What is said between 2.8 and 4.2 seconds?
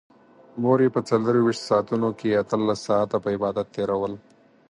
ساعته په عبادت تېرول.